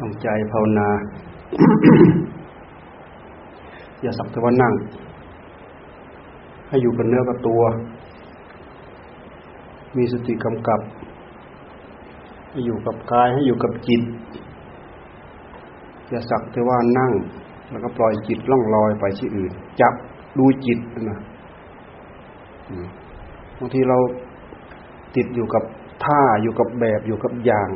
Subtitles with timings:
[0.00, 0.88] ต้งใจภาวนา
[4.02, 4.72] อย่าสักแต่ว่านั่ง
[6.68, 7.62] ให้อยู่กับเนื้อกับตัว
[9.96, 10.80] มีสติกำกับ
[12.50, 14.02] ให้อยู่กับกายให้อยู่กับจิต
[16.10, 17.12] อย่าสักแต่ว่านั่ง
[17.70, 19.94] แล้วก็ปล่อยจิตล่องลอยไปที่อื่น จับ
[20.38, 20.78] ดูจิต
[21.10, 21.20] นะ
[23.58, 23.98] บางทีเรา
[25.16, 25.62] ติดอยู่กับ
[26.04, 27.68] ท่าอยู่กับแบบอยู่กับอย่าง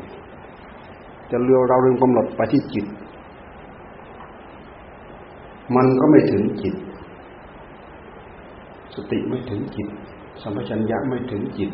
[1.31, 2.87] จะเรือเราลืมกำหนดไปที่จิต
[5.77, 6.75] มันก็ไม่ถึงจิต
[8.95, 9.89] สติไม่ถึงจิต
[10.43, 11.71] สัมปชัญญะไม่ถึงจิต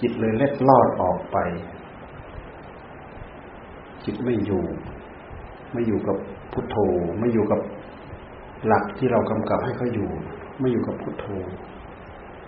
[0.00, 1.36] จิตเลยเล็ดลอดออกไป
[4.04, 4.62] จิตไม่อยู่
[5.72, 6.16] ไม่อยู่กับ
[6.52, 6.76] พุทโธ
[7.18, 7.60] ไม่อยู่กับ
[8.66, 10.08] หลักที่เรากำกับให้เขาอยู่
[10.58, 11.26] ไม่อยู่กับพุทโธ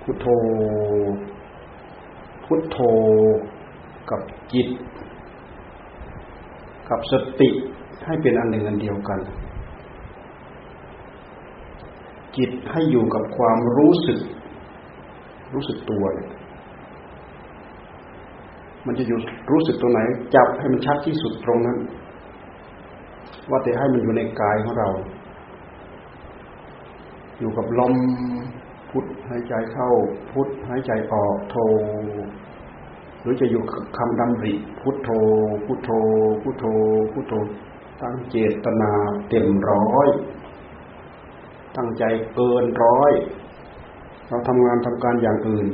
[0.02, 0.26] พุทโธ
[2.44, 2.78] พุทโธ
[4.10, 4.20] กับ
[4.52, 4.68] จิต
[6.90, 7.48] กับสติ
[8.06, 9.20] ให้เป็นอันหนึ่งอันเดียวกัน
[12.36, 14.18] จิตให้อยู่กับความรู้สึก
[15.54, 16.30] รู้สึกตัวเนี่ย
[18.86, 19.18] มันจะอยู่
[19.52, 20.00] รู้สึกตรงไหน
[20.34, 21.78] จับให้มันชัดที่สุดตรงนั้น
[23.50, 24.88] ว่าแต่ให้มันอยู่ในกายของเรา
[27.38, 27.94] อยู่กับลม
[28.90, 29.90] พุทหายใจเข้า
[30.32, 31.56] พุทหายใจออกโท
[33.28, 33.62] รือจะอยู่
[33.96, 35.08] คำดำริพุทโธ
[35.64, 35.90] พุทโธ
[36.42, 36.64] พุทโธ
[37.12, 37.34] พุทโธ
[38.00, 38.92] ตั้งเจตนา
[39.28, 40.08] เต็มร้อย
[41.76, 42.04] ตั้งใจ
[42.34, 43.12] เกินร้อย
[44.28, 45.66] เราทำงานทำการอย่างอื่น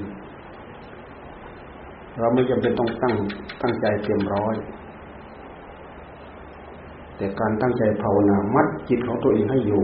[2.19, 3.14] เราไม่จำเป็นต้องตั้ง
[3.62, 4.55] ตั้งใจเต็มร้อย
[7.17, 9.83] แต่การตั้งใจภาวนามัดจิตของตัวเองให้อยู่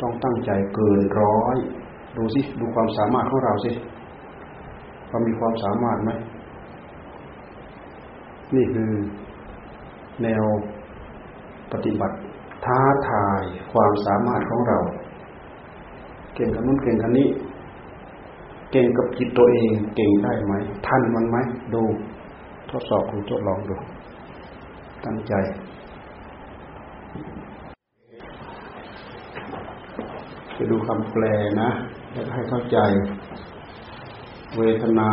[0.00, 1.56] ต้องตั้งใจเกินร้อย
[2.16, 3.72] ดูสิดูความสามารถของเราสิ
[5.14, 6.10] เรามีความสามารถไหม
[8.54, 8.90] นี่คือ
[10.22, 10.44] แนว
[11.72, 12.16] ปฏิบัติ
[12.64, 13.42] ท้าทาย
[13.72, 14.78] ความสามารถของเรา
[16.34, 17.28] เก่งกับนู้นเก่งกับนี้
[18.72, 20.54] เก่งกับจิตตัวเองเก่งได้ไหม
[20.86, 21.36] ทันมันไหม
[21.74, 21.82] ดู
[22.70, 23.76] ทดสอบดูทดลองดู
[25.04, 25.34] ตั้งใจ
[30.56, 31.24] จะดูคำแปล
[31.62, 31.70] นะ
[32.12, 32.78] แล้วให้เข้าใจ
[34.58, 35.10] เวทนา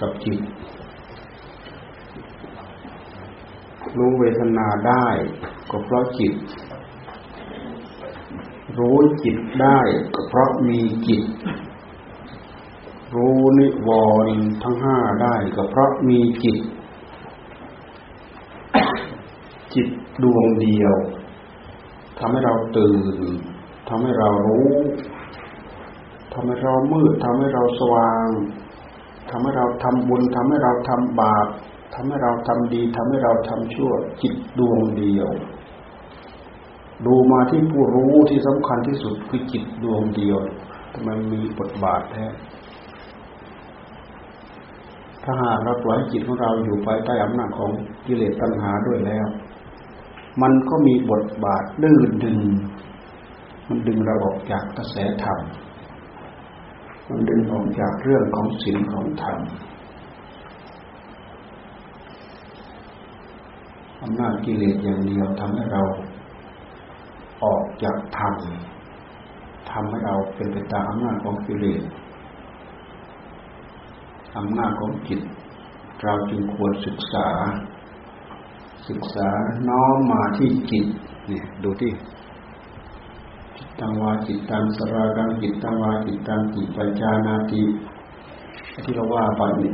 [0.00, 0.40] กับจิต
[3.96, 5.06] รู้เวทนาได้
[5.70, 6.34] ก็เพราะจิต
[8.78, 9.78] รู้จิตได้
[10.14, 11.22] ก็เพราะมีจิต
[13.14, 13.90] รู้นิว
[14.24, 16.58] รณ์ทั้งห้าได้ก็เพราะมีจิต
[19.74, 19.88] จิต
[20.22, 20.94] ดวงเดียว
[22.18, 23.18] ทำให้เราตื่น
[23.88, 24.68] ทำให้เรารู้
[26.32, 28.26] ทำให้เรามืดทำให้เราสว่าง
[29.30, 31.46] ทำให้เราทำบุญทำให้เราทำบาป
[31.94, 33.92] ทำให้เราทำดีทำให้เราทำชั่ว
[34.22, 35.28] จิตดวงเดียว
[37.06, 40.38] ดูมาที่ผู้รู้ที่สำคัญที่สุดคือจิตดวงเดียว
[40.94, 42.26] ทำไมมีบทบาทแท้
[45.24, 47.70] ถ้าหากเราปล่อยจิตของเราอยู่ภายใต้อำนาจของ
[48.06, 49.26] กิเลสตัณหาด้วยแล้ว
[50.42, 52.38] มันก็มีบทบาทดื้อดึง
[53.68, 55.38] มันดึงเราออกจากกระแสธรรม
[57.10, 59.38] มันดึงออกจากเรื่องของศีลของธรรม
[64.02, 65.82] อำนาจกิเลสอย่างเดียวทำให้เรา
[67.44, 68.34] ออกจากธรรม
[69.70, 71.82] ทำให้เราเป็นไปตามอำนาจของกิเลส
[74.36, 75.20] อำนาจของจิต
[76.02, 77.28] เราจึงควรศึกษา
[78.88, 79.28] ศึกษา
[79.68, 80.86] น้อมมาที่จิต
[81.28, 81.92] เนี่ยดูที่
[83.80, 87.62] ตังวาจิตตังสรากังจิตตังวาจิตตังจิปัญจานาติ
[88.84, 89.72] ที่เราว่าไปนี่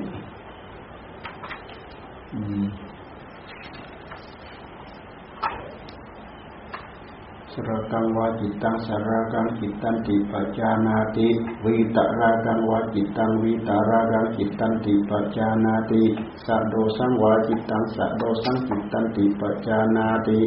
[7.53, 11.29] สรากังวาจิตตังสรากังจิตตังติปัจจานาติ
[11.65, 16.03] วิตรากังวาจิตตังวิตารากังจิตตังติปัจจานาติ
[16.45, 20.41] สัโดสังวาจิตตังสัโดสังจิตตังติปัจจานาติ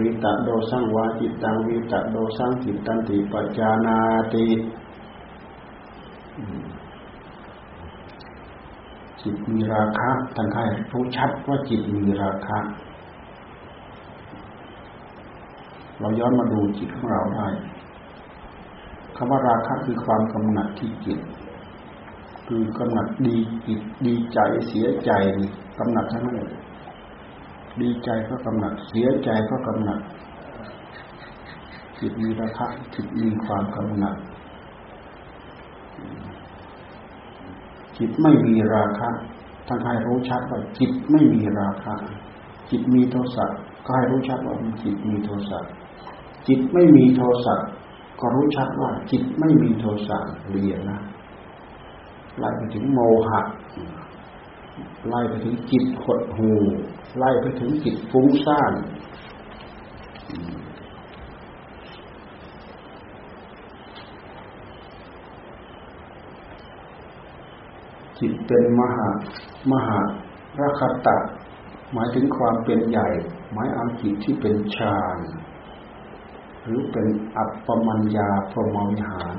[0.00, 3.98] วิตะโดสังวาจิตตังวิตะโดสังจิตตันติปัจจานา
[4.34, 4.46] ติ
[9.20, 12.58] จิตมีราคะท่านให้รู้ชัดว่าจิตมีราคะ
[16.00, 17.48] เราย้อนมาดูจิตของเราได้
[19.16, 21.20] คำว่าราคะคือความกำหนัดที่จิต
[22.46, 23.36] คือกำหนัดดี
[23.66, 25.10] จิตดีใจเสียใจ
[25.78, 26.38] กำหนัดทั้งนั้น
[27.82, 30.00] ดีใจก็กำหนัด เสียใจก็กำหนัด
[32.00, 34.16] จิตมีราคะจิตมีความกำหนัด
[37.98, 39.08] จิตไม่มีราคะ
[39.66, 41.94] ท่านให้รู้ชัดว่าจิตไม่มีราคะ
[42.70, 43.46] จิตมีโทสะ
[43.84, 45.58] ก็ให้รู้ชัดว่าจิตมีโทสะ
[46.48, 47.54] จิตไม่มีโทสะ
[48.20, 50.18] ก็รู้ชัดว่าจิตไม่มีโทสะ
[50.50, 51.00] เรียนนะ
[52.38, 53.40] ไล่ไปถึงโมหะ
[55.08, 56.52] ไล่ไปถึงจิตหดหู
[57.18, 58.72] ไล่ไปถึงจิตฟุ้งซ่าน
[68.18, 69.08] จิตเป็นมหา
[69.72, 69.98] มหา
[70.60, 71.16] ราคตะ
[71.92, 73.08] หมายถึงความเป็นใหญ่
[73.52, 75.18] หมายเอาจิตที่เป็นฌาน
[76.64, 79.36] หรือเป็นอัปปมัญญาพรหมวิหาร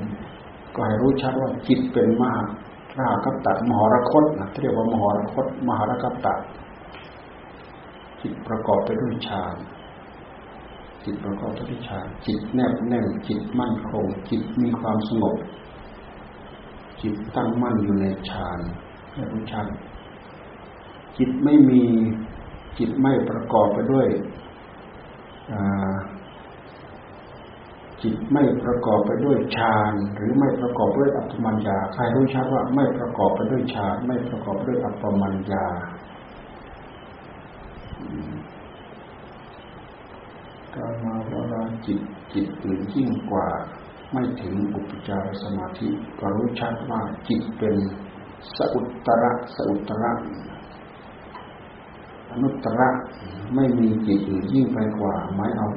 [0.74, 2.40] ก็ให้รู้ชัดว่าจิตเป็นมหา
[3.06, 6.34] ราคตะมหรคตนะเรียกว่ามหรคต มหรคตะ
[8.20, 9.56] จิตประกอบไปด้วยฌาน
[11.04, 15.36] จิตประกอบไปด้วยฌานจิตแนบแน่นจิตมั่นคง จิตมีความสงบ
[17.02, 18.60] จิตตั้งมั่นอยู่ในฌาน
[19.12, 19.66] ให้รู้ชัด
[21.18, 21.82] จิตไม่มี
[22.78, 24.08] จิตไม่ประกอบไปด้วย
[28.02, 35.66] จิตไม่ประกอบไปด้วยฌานหรือไม่ประกอบด้วยอัปปมัญญาใครรู้ชัดว่าไม่ประกอบไปด้วยฌานไม่ประกอบด้วยอัปปมัญญา
[40.74, 42.00] การมาวราจิต
[42.34, 43.48] จิตอื่นยิ่งกว่า
[44.12, 45.88] ไม่ถึงอุปจารสมาธิ
[46.20, 47.76] ก็รู้ชัดว่าจิตเป็น
[48.56, 50.12] สอุตระสอุตระ
[52.30, 52.88] อนุตตระ
[53.54, 55.68] ไม่มีจิตอื่นยิ่งไปกว่า ไม้เอา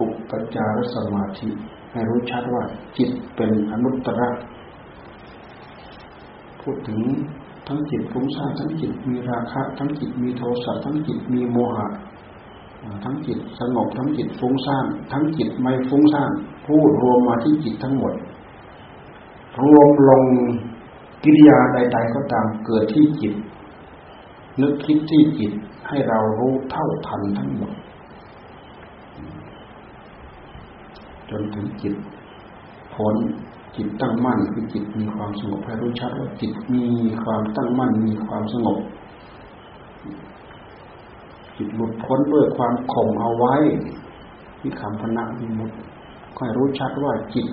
[0.00, 1.48] อุปจารสมาธิ
[1.92, 2.62] ให้รู้ชัดว่า
[2.98, 4.30] จิตเป็นอนุตตระ
[6.60, 7.00] พูดถึง
[7.68, 11.86] ทั้งจิตฟุ้งซ่านทั้งจิตมีราคะ ทั้งจิตมีโทสะทั้งจิตมีโมหะ
[13.04, 16.30] ทั้งจิตสงบทั้งจิตฟุ้งซ่านทั้งจิตไม่ฟุ้งซ่าน
[16.66, 18.14] พูดรวมมาที่จิตทั้งหมด
[19.62, 20.24] รวมลง
[21.24, 23.34] กิริยาใด ๆ ก็ตามเกิดที่จิต
[24.60, 25.52] นึกคิดที่จิต
[25.88, 27.72] ให้เรารู้เท่าทันทั้งหมด
[31.30, 31.94] จนถึงจิต
[32.94, 33.16] พ้น
[33.76, 36.86] จิตตั้งมั่นคือจิตมีความสงบให้รู้ชัดว่าจิตมี
[37.24, 38.78] ความตั้งมั่นมีความสงบ
[41.56, 43.54] จิตหลุดพ้นด้วยความข่มเอาไว้
[44.60, 45.70] ที่คำพนักวิมุต
[46.34, 47.46] ก็ให้รู้ชัดว่าจิต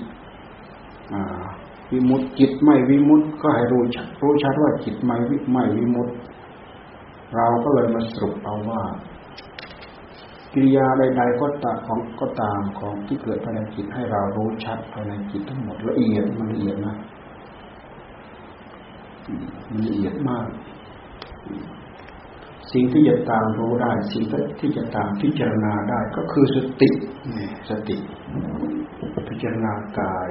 [1.91, 6.07] วิมุตจิตไม่วิมุตก็ให้รู้ชัดรู้ชัดว่าจิตไม่วิไม่วิมุต
[7.35, 8.81] เราก็เลยมาสรุปเอาว่า
[10.53, 16.95] กิริยาใดๆก็ตามของก็ตามของที่เกิดภายในจิตให้เรารู้ชัดภายในจิตทั้งหมดละเอียดมันละเอียดนะ
[19.69, 20.47] มันละเอียดมาก
[22.71, 24.23] สิ่งที่จะตามรู้ได้ สิ่ง
[24.59, 26.89] ที่จะตามพิจารณาได้ก็คือสติ
[27.69, 27.97] สติ
[29.29, 30.29] พิจารณากาย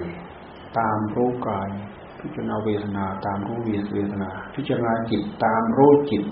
[0.78, 1.70] ตามรู้กาย
[2.20, 3.58] พิจารณาเวทนา ตามรู้
[3.94, 6.24] เวทนา พิจารณาจิตตามรู้จิต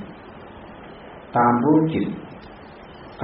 [1.37, 2.07] ตามรู้จิต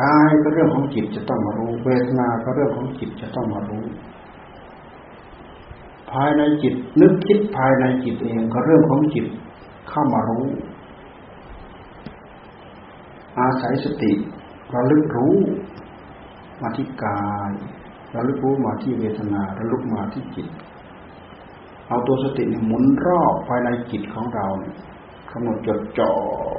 [0.01, 3.85] กายก็เรื่องของจิตจะต้องมารู้ เวทนาก็เรื่องของจิตจะต้องมารู้
[6.11, 9.27] ภายในจิตนึกคิดภายในจิตเองก็เรื่องของจิต
[9.89, 10.47] เข้ามารู้
[13.39, 14.13] อาศัยสติ
[14.75, 15.37] ระลึกรู้
[16.63, 17.53] มาที่กาย
[18.15, 20.49] ระลึกรู้มาที่เวทนาระลึกมาที่จิต
[21.89, 24.47] เอาตัวสติหมุนรอบภายในจิตของเรา
[25.31, 26.11] กำหนดจดจ่อ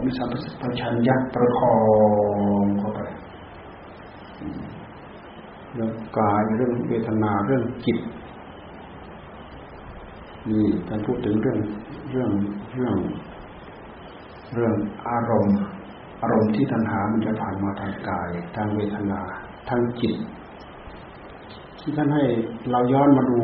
[0.04, 0.38] มีสัมผั
[0.72, 1.76] สชัญญะประคอ
[2.64, 2.66] ง
[5.74, 7.98] เรื่องกายเรื่องเวทนาเรื่องจิต
[10.50, 11.60] นี่การพูดถึงเรื่อง
[12.12, 12.32] เรื่อง
[12.76, 12.96] เรื่อง
[14.54, 14.74] เรื่อง
[15.10, 15.58] อารมณ์
[16.22, 19.20] อารมณ์ที่ตัณหามันจะผ่านมาทางกาย ทางเวทนา
[19.70, 20.16] ทางจิต
[21.80, 22.24] ที่ท่านให้
[22.72, 23.40] เราย้อนมาดู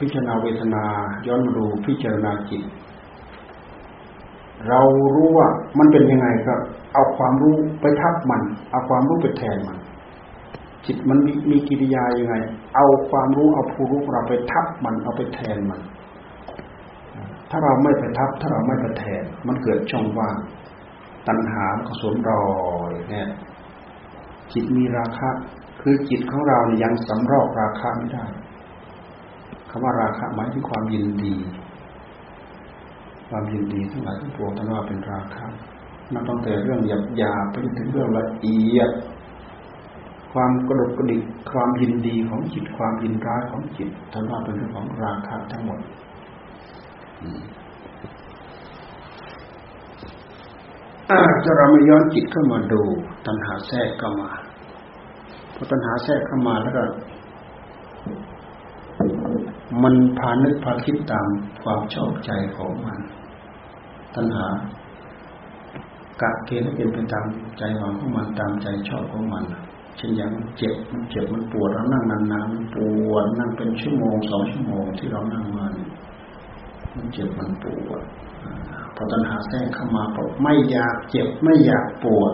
[0.00, 0.84] พิจารณาเวทนา
[1.26, 2.62] ย้อนมาดูพิจารณาจิต
[4.68, 4.80] เรา
[5.14, 5.48] รู้ว่า
[5.78, 6.54] มันเป็นยังไงก็
[6.92, 9.78] เอาความรู้ไปทับมัน เอาความรู้ไปแทนมัน
[10.88, 12.34] จิตมันมีมีกิริยายังไง
[12.74, 15.80] เอาความรู้เอาผู้รู้เราไปทับมันเอาไปแทนมัน
[17.50, 20.36] ถ้าเราไม่ไปทับ ถ้าเราไม่ไปแทน มันเกิดช่องว่าง
[21.28, 22.44] ตัณหาก็สวมรอ
[22.90, 23.28] ยเนี่ย
[24.52, 25.28] จิตมีราคะ
[25.80, 28.26] คือจิตของเราเนี่ยยังสำรอกราคะไม่ได้
[29.70, 31.34] คำว่าราคะหมายถึงความยินดี
[33.28, 35.46] ความยินดีทั้งหลายทั้งปวงท่านว่าเป็นราคะ
[36.12, 38.90] นับตั้งแต่เรื่องหยาบหยาไปถึงเรื่องละเอียด
[40.32, 45.80] ความกระดุกกระดิกความยินดีของจิตความยินร้ายของจิตท่านว่าเป็นเรื่องของราคะทั้งหมด
[51.44, 52.82] ถ้าเราไม่ย้อนจิตเข้ามาดู
[53.26, 54.30] ตัณหาแทรกเข้ามา
[55.54, 56.82] พอตัณหาแทรกเข้ามาแล้วก็
[59.82, 61.26] มันพานึกพาคิดตาม
[61.62, 62.98] ความชอบใจของมัน
[64.14, 64.46] ตัณหา
[66.22, 67.24] กะเกณฑ์ให้เป็นไปตาม
[67.58, 69.44] ใจหวังของมันตามใจชอบของมัน
[69.98, 72.76] เช่นอย่างเจ็บมันเจ็บมันปวดเรานั่งนานๆมันป
[73.10, 75.74] วดนั่งเป็นชั่วโมงสองชั่วโมงที่เรานั่งมัน
[76.94, 78.02] มันเจ็บมันปวด
[78.96, 82.32] พอตัณหาแทรกเข้ามาปบไม่อยากเจ็บไม่อยากปวด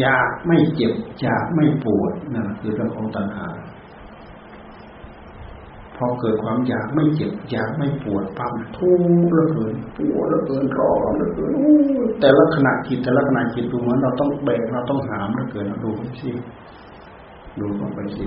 [0.00, 3.46] อยากไม่เจ็บอยากไม่ปวดนั่นคือเรื่องของตัณหา
[6.04, 11.52] อเกิดความอยากไม่เจ็บอยากไม่ปวดปั๊มทุกข์เหลือเกินปวดเหลือเกินร้อนเหลือเกิน
[12.20, 16.30] แต่ละขณะจิตแต่ละขณะจิตดูเหมือนเราต้องแบกเราต้องหามเหลือเกินดูไปสิ
[17.60, 18.26] ดูไปสิ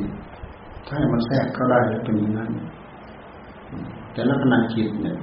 [0.88, 2.52] ถ้าให้มันแทรกก็ได้แล้วเป็นอย่างนั้น
[4.14, 5.18] แต่ละขณะจิตเนี่ย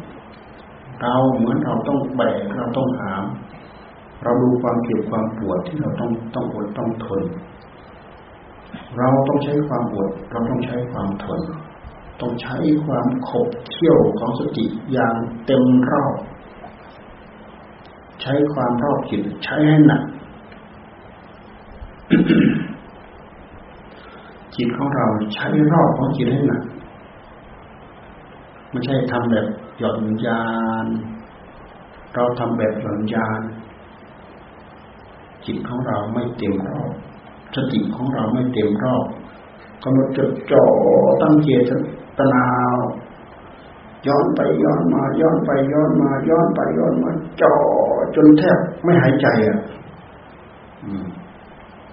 [1.01, 3.25] เราเหมือนเราต้องแบกเราต้องหาม
[4.23, 7.23] เราดูความเจ็บความปวดที่เราต้องต้องอดต้องทน
[8.99, 11.41] เราต้องใช้ความอดเราต้องใช้ความทน
[12.23, 15.15] ต้องใช้ความขบเคี่ยวของสติอย่าง
[15.47, 16.15] เต็มรอบ
[18.23, 20.03] ใช้ความรอบจิตใช้ให้หนัก
[24.57, 26.63] จิตของเราใช้รอบของจิตให้หนัก
[28.71, 29.47] ไม่ใช่ทำแบบ
[29.79, 30.45] หย่อนยา
[30.85, 30.87] น
[32.15, 33.43] เราทำแบบหย่อนยาน
[35.47, 36.93] จิตของเราไม่เต็มรอบ
[37.55, 39.07] สติของเราไม่เต็มรอบ
[39.85, 40.65] กำหนดจดจ่อ
[41.23, 41.73] ตั้งเจต
[42.19, 42.77] ตนาว
[44.07, 47.55] ย้อนไปย้อนมา ย้อนไปย้อนมา ย้อนไปย้อนมาจ่อ
[48.15, 49.59] จนแทบไม่หายใจอะ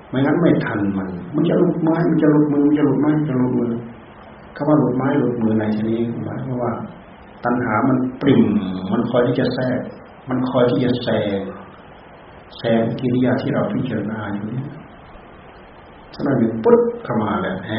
[0.09, 3.73] ไม่งั้นไม่ทันมัน มันจะหลุดไม้มันจะหลุดมือมันจะหลุดไม้จะหลุดมือ
[4.55, 6.73] คำว่าหลุดไม้หลุดมือในชนิดหมายว่า
[7.43, 8.43] ตัณหามันปริ่ม
[8.91, 9.79] มันคอยที่จะแทรก
[10.29, 11.07] มันคอยที่จะแซ
[11.37, 11.39] ง
[12.57, 14.61] แซงกิริยาที่เราพิจารณาอยู่นี้
[16.13, 17.73] ถ้าเราอยู่ปุ๊บเข้ามาแล้วแหม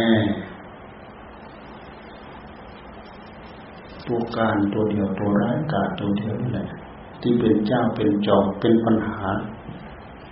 [4.11, 6.69] ตัวการตัวเดียวตัวร้ายกาตัวเดียวนี่แหละ
[7.23, 9.19] ที่เป็นเจ้าเป็นจอมเป็นปัญหา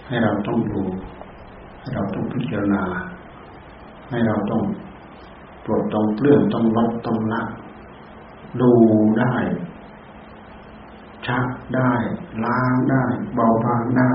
[0.06, 0.82] ให้เราต้องดู
[1.80, 2.82] ให้เราต้องพิจารณา
[4.11, 4.62] ให้เราต้อง
[5.64, 7.42] ปลดต้องเปลื้องต้องลดต้องละ
[8.61, 8.73] ดู
[9.18, 9.35] ได้
[11.26, 11.44] ชัก
[11.75, 11.92] ได้
[12.44, 13.04] ล้างได้
[13.35, 14.12] เบาบางได้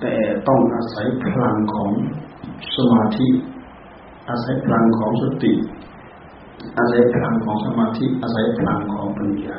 [0.00, 0.14] แต่
[0.48, 1.90] ต้องอาศัยพลังของ
[2.76, 3.28] สมาธิ
[4.28, 5.52] อาศัยพลังของสติ
[6.78, 9.58] อาศัยพลังของสมาธิอาศัยพลังของปัญญา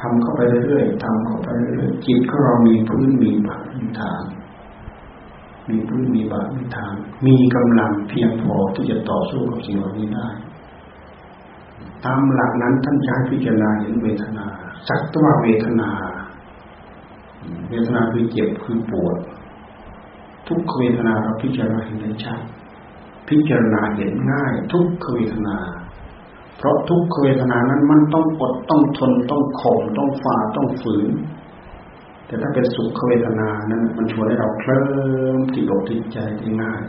[0.00, 4.22] ทำเข้าไปเรื่อยๆทำเข้าไปเรื่อยๆจิตของเรามีพื้นมีบาดมีฐาน
[5.70, 6.94] มีพื้นมีบาดมีฐาน
[7.26, 10.28] มีกำลังเพียงพอที่จะต่อสู้กับสิ่งเหล่านี้ได้
[12.04, 14.46] ตามหลักนั้นท่านใช้พิจารณาเห็นเวทนา
[14.88, 15.90] สักตัวเวทนา
[17.70, 19.16] เวทนาคือเจ็บคือปวด
[20.48, 22.40] ทุกเวทนาเราพิจารณาเห็นได้ชัด
[23.28, 25.56] พิจารณาเห็นง่าย ทุกขเวทนา
[26.58, 31.10] เพราะทุกขเวทนานั้นมันต้องอดต้องทนต้องข่มต้องฝ่าต้องฝืน
[32.26, 34.82] แต่ถ้าเป็นสุขเวทนานั้น มันชวนให้เราเคลิ้
[35.36, 36.82] มติดอกติดใจได้ง่าย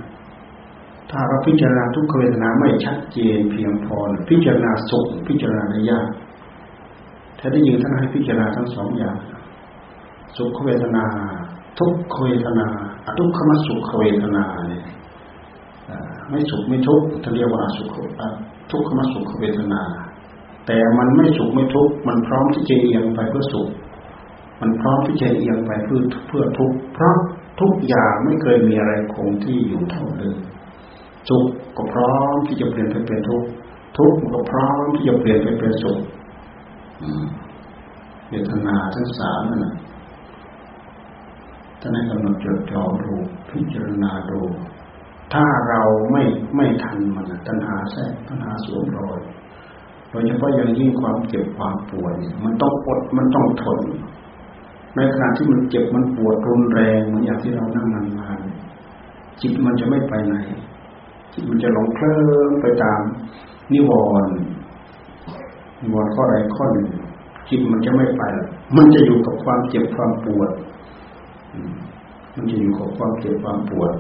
[1.12, 3.98] ถ้าเราพิจารณาทุกขเวทนาไม่ชัดเจนเพียงพอ
[4.30, 6.08] พิจารณาสุขพิจารณาได้ยาก
[7.38, 9.18] แท้ที่จริงท่านให้พิจารณาทั้งสองอย่าง
[10.38, 11.06] สุขเวทนา
[11.80, 12.68] ทุกขเวทนา
[13.06, 14.86] อทุกขมสุขเวทนาเนี่ย
[16.30, 17.90] ไม่สุขไม่ทุกข์ท่านเรียกว่าสุข
[18.72, 19.82] ทุกขมสุขเวทนา
[20.68, 23.70] แต่มันไม่สุขไม่ทุกข์มันพร้อมที่จะเอียงไปเพื่อสุข
[24.62, 27.16] มันพร้อมที่จะเอียงไปเพื่อเพื่อทุกข์เพราะ
[27.62, 30.38] ทุกอย่างไม่เคยมีอะไรคงที่อยู่เท่าเดิม
[31.30, 31.46] สุข
[31.78, 33.48] ก็พร้อมที่จะเปลี่ยนไปเป็นทุกข์
[33.98, 36.00] ทุกข์ก็พร้อมที่จะเปลี่ยนไปเป็นสุข
[38.30, 39.66] เวทนาทั้งสามนั่น
[41.80, 43.14] ท่านให้กำหนดจดจ่อดู
[43.50, 44.40] พิจารณาดู
[45.36, 46.24] ถ้าเราไม่
[46.56, 49.20] ไม่ทันมันตัณหาแทรกตัณหาสวมรอย
[50.10, 52.14] โดยเฉพาะอย่างยิ่งความเจ็บความปวด
[52.44, 53.80] มันต้องอดมันต้องทน
[54.96, 60.36] ในขณะที่มันเจ็บมันปวดรุนแรงเหมือนอย่างที่เรานั่งนานๆจิตมันจะไม่ไปไหน
[61.34, 62.18] จิตมันจะหลงเคลิ้
[62.50, 63.02] มไปตาม
[63.74, 63.92] นิว
[64.24, 64.36] รณ์
[65.82, 66.88] นิวรณ์ข้อใดข้อหนึ่ง
[67.50, 68.24] จิตมันจะไม่ไป
[68.78, 70.50] มันจะอยู่กับความเจ็บความปวด
[72.36, 73.92] มันจะอยู่กับความเจ็บความปวด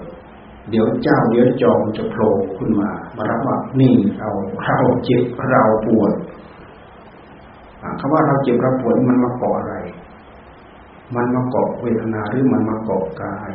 [0.70, 4.30] เดี๋ยวเจ้าเดี๋ยวจอมจะโผล่ขึ้นมา มารับว่านี่เรา
[4.64, 6.14] เราเจ็บเราปวด
[8.00, 9.76] คำว่าเราเจ็บเราปวดมันมาเกาะอะไร
[11.16, 13.52] มันมาเกาะเวทนาหรือมันมาเกาะกาย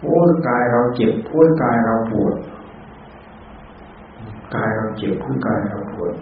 [0.00, 0.16] โอ้
[0.48, 2.34] กายเราเจ็บโอ้กายเราปวด
[4.54, 6.12] กายเราเจ็บโอ้กายเราปวด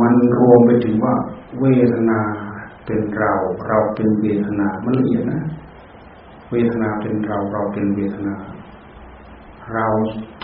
[0.00, 1.14] มันรวมไปถึงว่า
[1.60, 2.20] เวทนา
[2.84, 3.32] เป็นเรา
[3.68, 5.42] เราเป็นเวทนามันละเอียดนะ
[6.54, 8.34] เวทนาเป็นเราเราเป็นเวทนา
[9.72, 9.86] เรา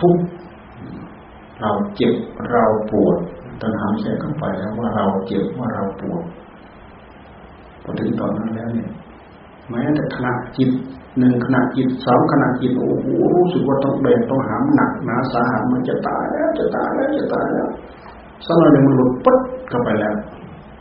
[0.00, 0.24] ทุกข์
[1.60, 2.14] เราเจ็บ
[2.50, 3.16] เราปวด
[3.62, 6.22] ตัณหาแทรกเข้าไปแล้วว่าเราเจ็บว่าเราปวด
[7.82, 8.90] พอถึงตอนนั้นแล้วเนี่ย
[9.70, 10.70] แม้แต่ขณะจิต
[11.18, 17.68] หนึ่งขณะจิตสองขณะจิตโอ้โหรู้สึกว่าต้องแบกต้องหามหนักหนาสาหัสมันจะตายแล้วจะตายแล้วจะตายแล้ว
[18.46, 20.14] สักหน่อยหนึ่งมันหลุดปุ๊บเข้าไปแล้ว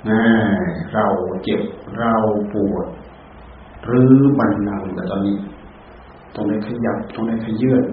[0.10, 0.20] นะ
[0.94, 1.06] เรา
[1.44, 1.62] เจ็บ
[2.00, 2.14] เรา
[2.54, 2.86] ปวด
[3.90, 5.38] หรือมันนังแต่ตอนนี้
[6.36, 7.84] ตรงไหนขยับ ตรงไหนขยื่น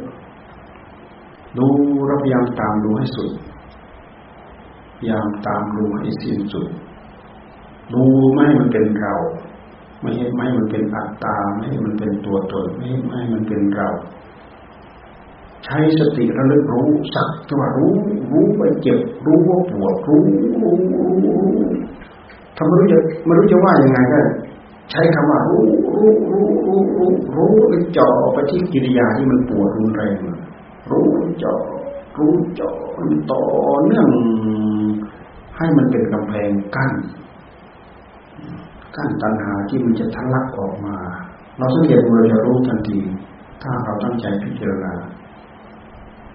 [1.59, 1.67] ดู
[2.09, 3.31] ราพยามตามดูให้สุด
[5.09, 6.69] ยามตามดูให้สิ้นสุด
[7.95, 9.15] ดูไม่ให้มันเป็นเรา
[10.01, 13.89] ไม่ให้ไม่ให้มันเป็นอัตตา ไม่ให้มันเป็นตัวตน ไม่ไม่ให้มันเป็นเรา
[15.65, 17.93] ใช้สติระลึกรู้สักตัวรู้
[18.31, 20.23] รู้ว่าเจ็บ รู้ว่าปวดรู้
[20.63, 21.41] รู้รู้รู้
[22.57, 30.15] ทำไม่รู้จะไม่รู้จะว่ายังไงก็ใช้คำว่ารู้รู้รู้รู้รู้รู้แล้วจ่อไปที่กิริยาที่มันปวดรุนแรง
[30.91, 31.07] รู้
[31.41, 31.55] เจ่อ
[32.19, 33.43] รู้เจ่อมันต่อ
[33.85, 34.09] เนื่อง
[35.57, 36.93] ให้มันเป็นกำแพงกั้น
[38.97, 40.97] กั้นตัณหาที่มันจะทะลักออกมา
[41.59, 42.99] เราสังเกตเราจะรู้ทันที
[43.63, 44.93] ถ้าเราตั้งใจพิจารณา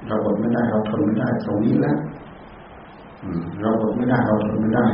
[0.07, 1.97] เราอดไม่ได้เราทนไม่ได้ตรงนี้แล้ว
[3.61, 4.85] เราอดไม่ได้เราทนไม่ได้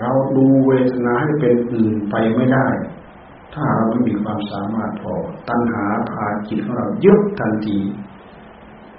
[0.00, 2.66] เราดูเวทนาให้เป็นอื่นไปไม่ได้
[3.54, 5.14] ถ้าเราไม่มีความสามารถพอ
[5.48, 7.78] ตัณหาพาจิตของเรายึดทันที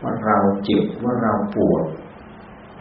[0.02, 1.84] ว่าเราเจ็บว่าเราปวด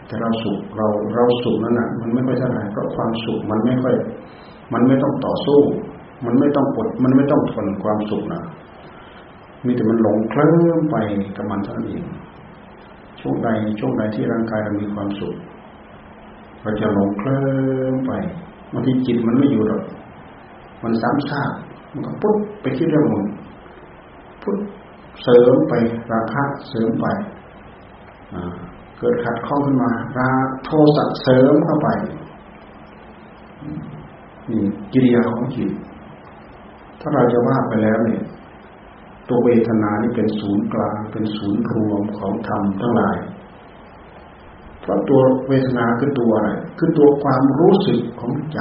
[0.07, 3.95] แต่เราสุขเราเราสุขนั่นน่ะมันไม่ค่อยเท่าไหร่เพราะความสุขมันไม่ค่อย
[4.73, 5.61] มันไม่ต้องต่อสู้
[6.25, 8.43] มันไม่ต้องปดมันไม่ต้องทนความสุขนะ
[9.65, 10.95] มีแต่มันหลงเคลิ้มไป
[11.35, 12.03] กับมันเท่านั้นเอง
[13.19, 15.35] ช่วงใดช่วงใดที่ร่างกายเรามีความสุข
[16.63, 17.41] เราจะหลงเคลิ้
[17.93, 18.11] มไป
[18.71, 19.83] บางทีจิตมันไม่อยู่หรอก
[20.83, 21.51] มันซ้ำซาก
[21.91, 23.25] มันก็ปุ๊บไปคิดเรื่องมึง
[24.43, 24.59] ปุ๊บ
[25.23, 25.73] เสริมไป
[26.11, 27.07] ราคะเสริมไป
[28.99, 30.29] เกิดขัดข้องขึ้นมารา
[30.65, 31.89] โทสะเสริมเข้าไป
[34.49, 34.61] นี่
[34.93, 35.71] กิริยาของจิต
[36.99, 38.23] ถ้าเราจะว่าไปแล้วเนี่ย
[39.29, 43.17] ตัวเวทนานี่เป็นศูนย์กลางเป็นศูนย์รวมของธรรมทั้งหลาย
[44.83, 48.59] เพราะตัวเวทนาคือตัวอะไรคือตัวความรู้สึกของใจ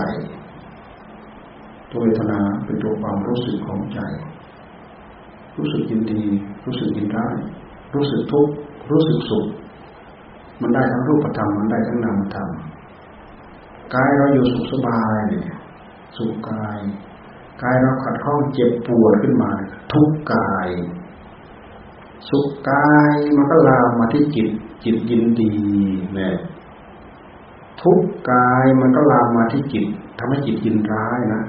[1.91, 4.01] ตัวเวทนาเป็นตัวความรู้สึกของใจ
[5.59, 6.23] รู้สึกยินดี
[6.67, 7.37] รู้สึกยินร้าย
[7.95, 8.55] รู้สึกทุกข์
[8.91, 9.47] รู้สึกสุข
[10.61, 12.49] มันได้ทั้งรูปธรรมมันได้ทั้งนามธรรม
[13.95, 15.49] กายเราอยู่สุขสบายเนี่ย
[16.17, 16.79] สุขกาย
[17.63, 19.51] กายเราขัดข้องเจ็บปวดขึ้นมา
[19.93, 20.69] ทุกกาย
[22.29, 24.51] สุขกายมันก็ลามมาที่จิต
[24.85, 25.51] จิตยินดี
[26.15, 26.35] เนี่ย
[27.83, 29.87] ทุกกายมันก็ลามมาที่จิต
[30.19, 31.43] ทำให้จิตยินร้ายนะ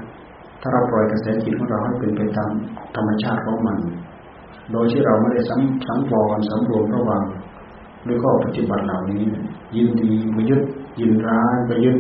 [0.62, 2.52] ถ้าเราปล่อยกระแสจิตของเราให้เป็นไปตาม
[2.96, 3.78] ธรรมชาติของมัน
[4.72, 7.24] โดยที่เราไม่ได้สังสังวรสำรวมระวัง
[8.08, 9.22] ด้วยข้อปฏิบัติเหล่านี้
[9.76, 10.62] ยินดีไปยึด
[11.00, 11.98] ยินร้ายไปยึด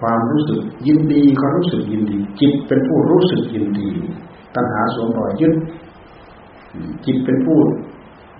[0.00, 3.88] ความรู้สึกยินดีก็รู้สึกยินดี จิตเป็นผู้รู้สึกยินดี
[4.54, 5.54] ตัณหาสวมรอยยึด
[7.04, 7.58] จิตเป็นผู้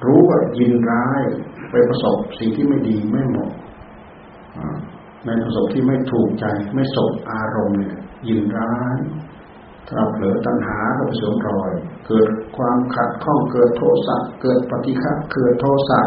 [0.06, 1.22] รู้ว่ายินร้าย
[1.70, 3.52] ไปประสบสิ่งที่ไม่ดีไม่เหมาะ
[5.26, 6.44] ในประสบที่ไม่ถูกใจ
[6.74, 7.96] ไม่สบอารมณ์เนี่ย
[8.28, 8.96] ยินร้าย
[9.88, 11.72] ถ้าเผลอตัณหาก็ไปสวมรอย
[12.06, 16.00] เกิดความขัดข้องเกิดโทสะเกิดปฏิฆะเกิดโทสะ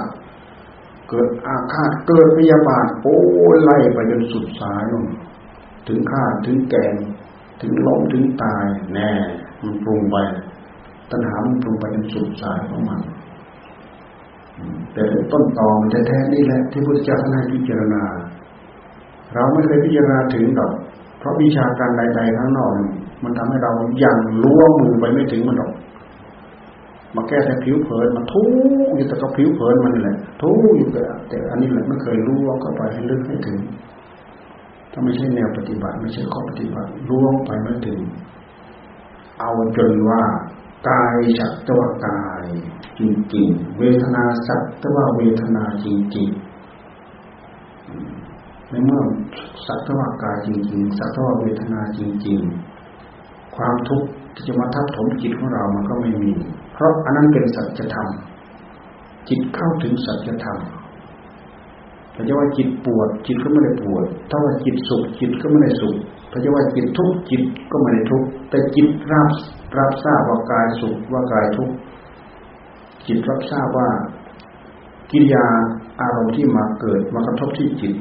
[1.09, 3.17] เกิดอาฆาตเกิดพยาบาทโอ้
[3.63, 5.05] ไล่ไปจนสุดสายลง
[5.87, 6.95] ถึงฆ่าถึงแกง
[7.61, 9.11] ถึงล้มถึงตาย แน่
[9.61, 10.17] มันปรุงไป
[11.11, 12.99] ตัณหามันปรุงไปจนสุดสายของมัน
[14.93, 18.03] แต่ต้นตอมันแท้ๆนี่แหละที่พุทธเจ้าท่านให้พิจารณา
[19.33, 20.71] เราไม่เคยพิจารณาถึงหรอก
[21.19, 22.71] เพราะวิชาการใดๆข้างนอก
[23.23, 23.71] มันทำให้เรา
[24.03, 25.71] ยังล้วงมือไปไม่ถึงมันหรอก
[27.15, 28.47] มาแก้แต่ผิวเผินมาทุก
[28.95, 33.59] อยู่แต่ก็ผิวเผินมันนี่แหละทุกอยู่แต่แต่อันนี้แหละไม่เคยล้วงเข้าไปให้ลึกให้ถึง
[34.91, 37.99] ถ้าไม่ใช่แนวปฏิบัติ ไม่ใช่ข้อปฏิบัติล้วงไปไม่ถึง
[39.39, 40.21] เอาจนว่า
[40.89, 42.45] กายสักตวกาย
[42.99, 43.01] จ
[43.35, 46.37] ริงๆ เวทนาสักตวเวทนาจริงๆ
[48.69, 49.01] ในเมื่อ
[49.67, 52.39] สักตวกายจริงๆ สักตวเวทนาจริง
[52.99, 56.31] ๆ ความทุกข์ที่จะมาทับถมจิตของเรามันก็ไม่มี
[56.73, 58.07] เพราะอันนั้นเป็นสัจธรรม
[59.29, 60.57] จิตเข้าถึงสัจธรรม
[62.13, 65.95] ถ้าจะว่าจิตปวด จิตก็ไม่ได้ปวด ถ้าว่าจิตสุขจิตก็ไม่ได้สุข
[66.31, 69.29] ถ้าจะว่าจิตทุกจิตก็ไม่ได้ทุกแต่จิตรับ
[69.77, 71.69] รับทราบว่ากายสุขว่ากายทุก
[73.07, 73.89] จิตรับทราบว่า
[75.11, 75.45] กิริยา
[76.01, 77.93] อารมณ์ที่มาเกิดมากระทบที่จิต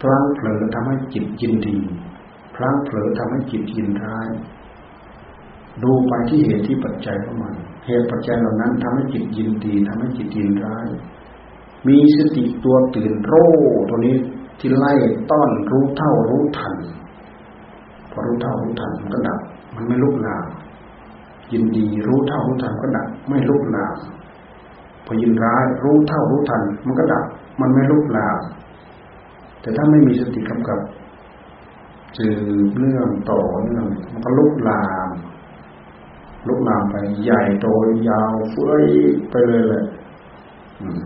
[0.00, 1.76] พลั้งเผลอทำให้จิตยินดี
[2.54, 4.28] พลั้งเผลอทำให้จิตยินร้าย
[5.82, 7.54] ดูไปที่เหตุที่ปัจจัยของมัน
[7.86, 10.86] เหตุปัจจัยเหล่านั้นทำให้จิตยินดีทำให้จิตยินร้าย
[11.88, 13.52] มีสติตัวตื่นรู้
[13.88, 14.16] ตัวนี้
[14.58, 14.92] ที่ไล่
[15.30, 16.74] ต้อนรู้เท่ารู้ทัน
[18.12, 19.40] พอรู้เท่ารู้ทันมันก็ดับ
[19.74, 20.46] มันไม่ลุกลาม
[21.52, 23.96] ยินดีรู้เท่ารู้ทันก็ดับ ไม่ลุกลาม
[25.06, 27.24] พอยินร้ายรู้เท่ารู้ทัน มันก็ดับ
[27.60, 28.40] มันไม่ลุกลาม
[29.60, 30.80] แต่ถ้าไม่มีสติกำกับ
[32.18, 32.28] จื
[32.66, 35.08] ดเนื่องต่อเนื่องมันก็ลุกลาม
[36.48, 37.66] ลุกลามไปใหญ่โต
[38.08, 38.86] ยาวเฟ้ย
[39.30, 39.84] ไปเลยแหละ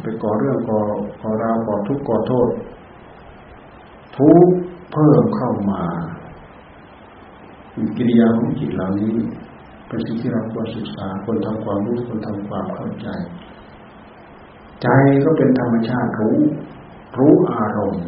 [0.03, 0.81] ไปก่อเรื่องก่อ
[1.21, 2.49] ก่อราวก่อทุกข์ก่อโทษ
[4.19, 4.47] ทุก
[4.93, 5.83] เพิ่มเข้ามา
[7.97, 9.13] กิริยาของจิตเหล่านี้
[9.89, 13.09] เป็นสิ่งที่เราควรศึกษาควรทำความรู้ควรทำความเข้าใจ
[14.83, 14.89] ใจ
[15.25, 16.39] ก็เป็นธรรมชาติรู้
[17.19, 18.05] รู้อารมณ์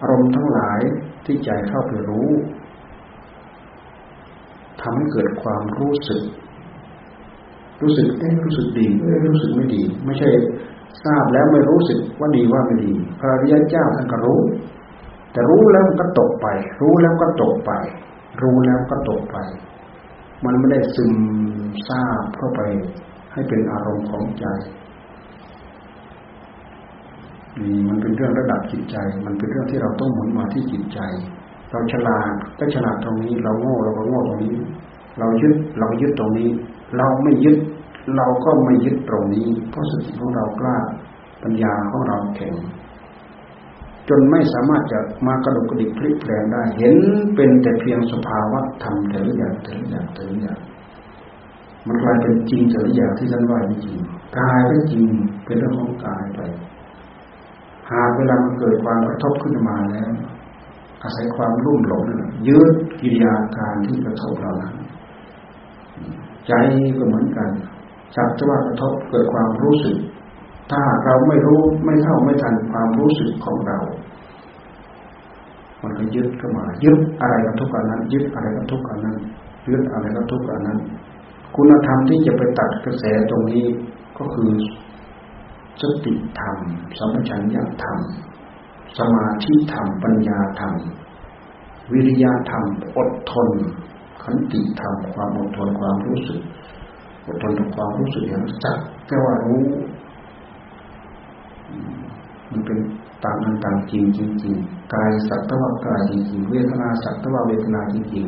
[0.00, 0.80] อารมณ์ทั้งหลาย
[1.24, 2.28] ที่ใจเข้าไปรู้
[4.80, 6.22] ทำให้เกิดความรู้สึก
[7.82, 10.28] รู้สึกเอ๊ะรู้สึกดีเอ๊ะรู้สึกไม่ดี ไม่ใช่
[11.04, 14.40] ทราบแล้วไม่รู้สึกว่าดีว่าไม่ดี พระริยเจ้าท่านก็รู้
[15.32, 16.46] แต่รู้แล้วก็ตกไป
[16.80, 17.72] รู้แล้วก็ตกไป
[18.42, 19.36] รู้แล้วก็ตกไป
[20.44, 21.14] มันไม่ได้ซึม
[21.88, 22.60] ทราบเข้าไป
[23.32, 24.46] ให้เป็นอารมณ์ของใจ
[27.60, 28.96] นี่มันเป็นเรื่องระดับจิตใจ
[29.26, 31.00] มันเป็นเรื่องที่เราต้องหมุนมาที่จิตใจ
[31.70, 34.54] เราฉลาดก็ฉลาดตรงนี้ เราโง่เราก็โง่ตรงนี้
[35.18, 36.48] เรายึดเรายึดตรงนี้
[36.96, 37.58] เราไม่ยึด
[38.16, 40.76] เราก็ไม่ยึดตรงนี้ เพราะสติของเรากล้า
[41.42, 42.54] ปัญญาของเราแข็ง
[44.08, 46.96] จนไม่สามารถจะมากระดกกระดิกพลิกแปลงได้ เห็น
[47.34, 50.58] เป็นแต่เพียงสภาวะธรรมแต่ละอย่างแต่ละอย่างแต่ละอย่าง
[51.86, 53.96] มันกลายเป็นจริงแต่ละอย่างที่ท่านว่าจริง
[54.38, 55.04] กายก็จริง
[55.44, 56.40] เป็นเรื่องของกายไป
[57.90, 60.10] หากเวลามันเกิดความกระทบขึ้นมาแล้ว
[61.02, 62.04] อาศัยความรุ่มหลง
[62.48, 64.74] ยืดกิริยาการที่กระทบเรานั้น
[66.46, 66.52] ใจ
[66.98, 67.50] ก็เหมือนกัน
[68.14, 69.96] จับจะว่ากระทบเกิดความรู้สึก
[70.70, 73.78] ถ้าเราไม่รู้ไม่เท่าไม่ทันความรู้สึกของเรา
[75.82, 79.16] มันก็ยึดเข้ามายึดอะไรกับทุกอันนั้น ยึดอะไรกับทุกอันนั้น
[79.68, 80.78] ยึดอะไรกับทุกอันนั้น
[81.56, 83.66] คุณธรรมที่จะไปตัดกระแสตรงนี้
[84.18, 84.52] ก็คือ
[85.80, 86.56] สติธรรม
[86.98, 87.98] สัมปชัญญะธรรม
[88.98, 90.74] สมาธิธรรม ปัญญาธรรม
[91.92, 92.64] วิริยะธรรม
[92.96, 93.48] อดทน
[94.22, 96.40] ขันติธรรม ความอดทนความรู้สึก
[97.26, 99.62] อดทนต่อความรู้สึกอย่างสักแค่ว่ารู้
[102.58, 102.80] มันเป็น
[103.24, 104.54] ตางอันตางจริงจริง
[104.94, 108.26] กายสัตว์ว่ากายจริงเวทนาสัตว์ว่าเวทนาจริง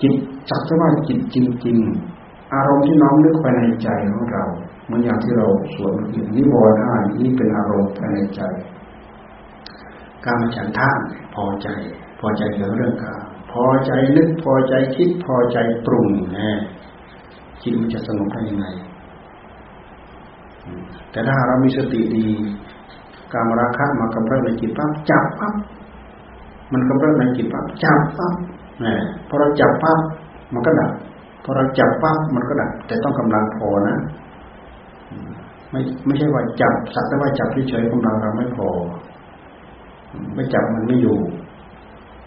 [0.00, 0.14] จิต
[0.50, 1.78] สัตว์ว่าจิตจริง
[2.16, 4.44] ๆ อารมณ์ที่น้อมนึกไปในใจของเรา
[4.84, 8.42] เหมือนอย่างที่เราสวดเมื่อกี้นิวรณ์ห้านี้เป็นอารมณ์ภายในใจ
[10.24, 10.90] การมฉันทะ
[11.34, 11.68] พอใจ
[12.20, 13.20] พอใจเกี่ยวกับเรื่องการ
[13.52, 16.60] พอใจนึกพอใจคิดพอใจปรุงนะ
[17.62, 18.66] จิตมันจะสงบได้ยังไง
[21.10, 22.26] แต่ถ้าเรามีสติดี
[23.32, 25.54] การมราคะมากำเริบในจิตปั๊บจับปั๊บ
[26.72, 28.34] มันกำเริบในจิตปั๊บจับปั๊บ
[28.84, 28.94] นะ
[29.28, 29.98] พอเราจับปั๊บ
[30.52, 30.92] มันก็ดับ
[31.44, 33.96] พอเราจับปั๊บมันก็ดับ แต่ต้องกำลังพอนะ
[35.70, 38.68] ไม่ไม่ใช่ว่าจับสักแต่ว่าจับเฉยๆกำลังเราไม่พอ
[40.34, 41.18] ไม่จับมันไม่อยู่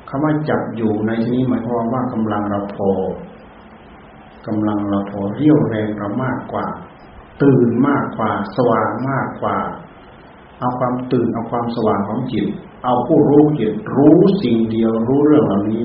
[0.10, 2.90] คำว่าจับอยู่ในที่นี้หมายความว่ากำลังเราพอ
[4.48, 6.66] กำลังเราพอเรี่ยวแรงเรามากกว่า
[7.42, 9.58] ตื่นมากกว่า สว่างมากกว่า
[10.60, 12.48] เอาความตื่นเอาความสว่างของจิต
[12.84, 15.84] เอาผู้รู้จิตรู้สิ่งเดียวรู้เรื่องเหล่านี้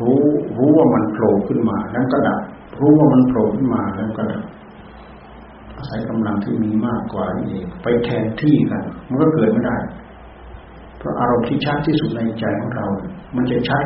[0.00, 0.18] รู้
[0.56, 2.40] รู้ว่ามันโผล่ขึ้นมาแล้วก็ดับ
[2.80, 4.42] รู้ว่ามันโผล่ขึ้นมาแล้วก็ดับ
[5.76, 9.76] อาศัยกำลังที่มีมากกว่านี่เองไปแทนที่กันมันก็เกิดไม่ได้
[10.98, 12.86] เพราะอารมณ์ที่ชัดที่สุดในใจของเรา
[13.36, 13.82] มันจะชัด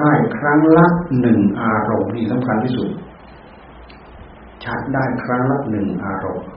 [0.00, 0.86] ได้ครั้งละ
[1.20, 2.88] หนึ่งอารมณ์นี่สำคัญที่สุด
[4.64, 6.48] ชัดได้ครั้งละหนึ่งอารมณ์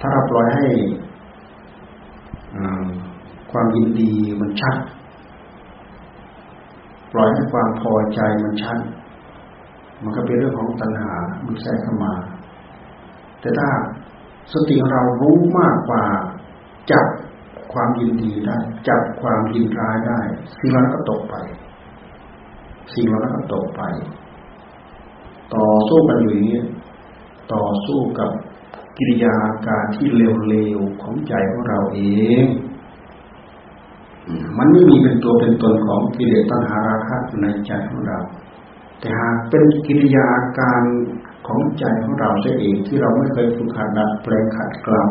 [0.00, 0.66] ถ้าเราปล่อยให้
[3.50, 4.76] ความยินดีมันชัด
[7.12, 8.78] ปล่อยให้ความพอใจมันชัด
[10.02, 11.12] มันก็เป็นเรื่องของตัณหา
[11.44, 12.12] มันแทรกเข้ามา
[13.40, 13.68] แต่ถ้า
[14.52, 16.04] สติเรารู้มากกว่า
[16.90, 17.06] จับ
[17.72, 18.58] ความยินดีได้
[18.88, 20.20] จับความยินร้ายได้
[20.58, 21.34] สิ่งนั้นก็ตกไป
[22.94, 23.82] สิ่งนั้นก็ตกไป
[25.54, 26.62] ต่อสู้กันอยู่อย่างนี้
[27.52, 28.30] ต่อสู้กับ
[29.02, 29.34] กิริยา
[29.66, 32.00] การที่เร็วๆของใจของเราเอ
[32.42, 32.44] ง
[34.58, 38.18] มันไม่มีเป็นตัวเป็นตนของกิเลสตัณหาราคะในใจของเรา
[39.00, 40.82] แต่หากเป็นกิริยาการ
[41.46, 45.04] ของใจของเราเองที่เราไม่เคยฝึกหัดดัดแปลงขัดเกลา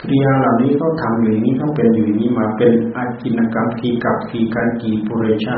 [0.00, 5.56] กิริยาเหล่านี้เขาทำอยู่างนี้เขาเป็นอยู่นี้มาเป็นอาจินกรรมทีกับทีการกีปุเรชา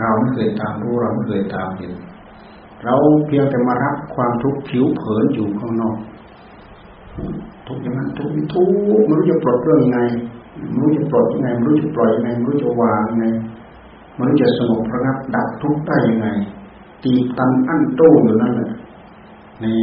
[0.00, 1.92] เราไม่เคยตามรู้เราไม่เคยตามเห็น
[2.84, 2.94] เรา
[3.26, 5.96] เพียงแต่มารับความทุกข์ผิวเผินอยู่ข้างนอก
[7.66, 8.68] ทุกอย่างนั้นทุกทุก
[9.06, 10.00] ไม่รู้จะปลดเรื่องไง
[10.70, 13.26] ไม่รู้จะปลดยังไงไม่รู้จะปล่อยยังไงไม่รู้จะวางยังไง
[14.16, 16.28] ไมันจะสงบระงับดับทุกข์ได้ยังไง
[17.04, 18.70] ตีตันอั้นตู้อยู่นั่นแหละ
[19.64, 19.82] นี่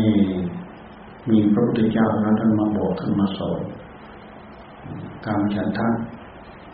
[1.29, 3.59] มีพระพุทธเจ้านะท่านมาบอกท่านมาสอน
[5.25, 5.87] การฉันทะ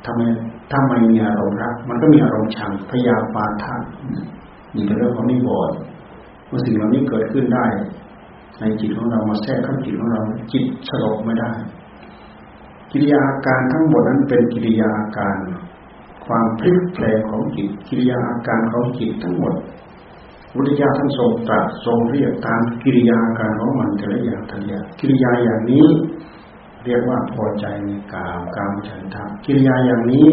[0.05, 0.21] ทำไม
[0.71, 3.83] ถ้าไม่มีอารมณ์รัก มันก็มีอารมณ์ชังพยาปาทาน
[4.75, 5.77] นี่เป็นเรื่องของนิวรณ์
[6.49, 7.65] เมื่อสิ่งเหล่านี้เกิดขึ้นได้
[8.59, 10.21] ในจิตของเรามาแทรกเข้าจิตของเรา
[10.53, 11.51] จิตสลบไม่ได้
[12.91, 15.35] กิริยาอาการทั้งหมดนั้นเป็นกิริยาอาการ
[16.25, 19.53] ความพลิกแปลงของจิต กิริยาอาการของจิตทั้งหมด
[20.53, 25.87] พุทธเจ้าท่านทรงตรัสทรงเรียกตามกิริยาการของมันแต่ละอย่างแต่ละอย่างกิริยาอย่างนี้
[26.85, 30.27] เรียกว่าพอใจในกามกามฉันทะกิริยาอย่างนี้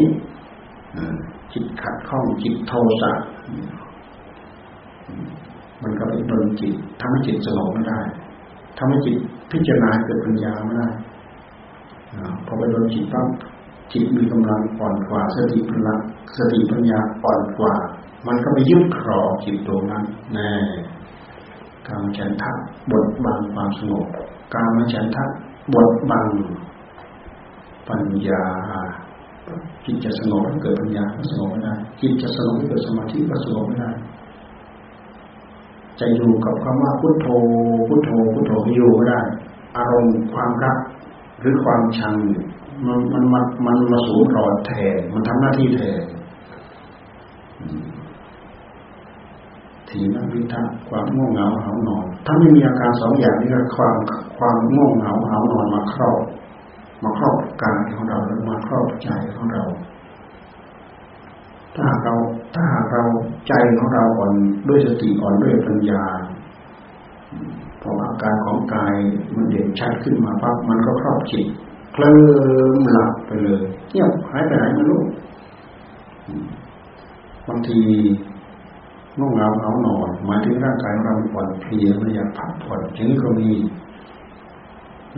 [1.52, 3.12] จิตขัดข้องจิตโทสะ
[5.82, 8.00] มันก็เป็นดนจิตทำให้จิตสงบไม่ได้
[8.78, 9.16] ทำให้จิต
[9.50, 10.88] พิจารณาเกิดปัญญาไม่ได้
[12.46, 13.28] พอไปโดนจิตปั๊บ
[13.92, 15.94] จิตมีกำลังอ่อนกว่าสติปัญญา
[16.36, 17.74] สติปัญญาอ่อนกว่า
[18.26, 20.50] มันก็ไปยึดครองจิตตรงนั้นแน่
[21.86, 22.52] การฉันทะ
[22.90, 24.06] บทบังความสงบ
[24.54, 25.24] การมฉันทะ
[25.74, 26.26] บทบัง
[27.88, 28.44] ปัญญา
[29.84, 33.90] จิตจะสงบเกิดปัญญาก็สงบไม่ได้จิตจะสงบเกิดสมาธิก็สงบไม่ได้
[36.00, 37.28] จะอยู่กับคำว่าพุทโธ
[37.88, 39.20] พุทโธ พุทโธอยู่ไม่ได้
[39.76, 40.78] อารมณ์ความรัก
[41.40, 42.14] หรือความชัง
[42.86, 46.02] มันมันมันมันมาสูรอดแทนมันทำหน้าที่แทน
[49.88, 53.96] ถีนวิทะความง่วงเหงาเหานอน ถ้าไม่มีอาการสองอย่างนี้ก็ความ
[54.38, 56.20] ความง่วงเหงาเหานอนมาครอบ
[57.02, 59.64] มาครอบกายของเราหรือมาครอบใจของเรา
[61.76, 62.14] ถ้าเรา
[62.54, 63.02] ถ้าเรา
[63.48, 64.32] ใจของเราอ่อน
[64.68, 66.04] ด้วยสติอ่อนด้วยปัญญา
[67.82, 68.94] พออาการของกาย
[69.34, 71.46] มันเด่นชัดขึ้นมาปั๊บมันก็ครอบจิต
[71.92, 72.16] เคลิ้
[72.76, 75.02] มหลับไปเลยเงียบหายไปไหนไม่รู้
[77.48, 77.80] บางที
[79.18, 83.50] ง่วงเหงาเหานอนหมายถึงร่างกายของเราอ่อนเพลียมันอยากพักผ่อนอย่างนี้ก็มี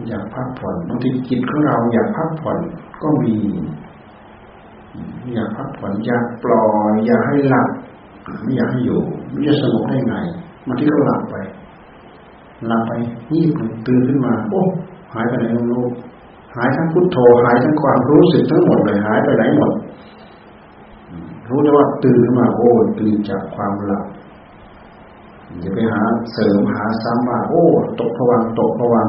[0.09, 2.59] อยากพักผ่อนบางทีจิตของเราอยากพักผ่อน
[3.03, 3.35] ก็มี
[5.35, 7.69] อยากพักผ่อนอยากปล่อยอยากให้หลับ
[8.43, 9.01] ไม่อยากให้อยู่
[9.33, 10.14] มันจะสงบได้ไง
[10.67, 11.37] บางทีก็หลับไป
[12.67, 12.93] หลับไป
[13.31, 13.43] นี่
[13.87, 14.62] ตื่นขึ้นมา โอ้
[15.14, 15.85] หายไปไหนไม่รู้
[16.57, 19.73] หายทั้งพุทโธหายทั้งความรู้สึกทั้งหมดเลยหายไปไหนหมด
[21.49, 24.05] รู้แต่ว่าตื่นขึ้นมาโอ้ตื่นจากความหลับ
[25.61, 27.64] อย่าไปหาเสริมหาซ้ำว่าโอ้
[28.01, 29.09] ตกผวังตกผวัง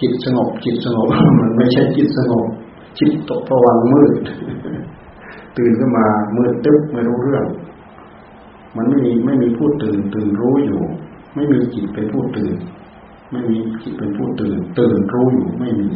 [0.00, 1.06] จิตสงบจิตสงบ
[1.40, 2.46] มันไม่ใช่จิตสงบ
[2.98, 4.14] จิตตกผวังมืด
[5.56, 7.44] ตื่นขึ้นมามืดตึ๊บไม่รู้เรื่อง
[8.76, 10.82] มันไม่มีไม่มีผู้ตื่น ตื่นรู้อยู่
[11.34, 12.56] ไม่มีจิตเป็นผู้ตื่น
[13.30, 15.88] ไม่มีจิตเป็นผู้ตื่น ตื่นรู้อยู่ไม่มี